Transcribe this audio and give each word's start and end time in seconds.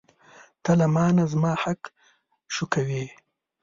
ته 0.63 0.71
له 0.79 0.87
مانه 0.95 1.23
زما 1.33 1.51
حق 1.63 1.81
شوکوې. 2.55 3.05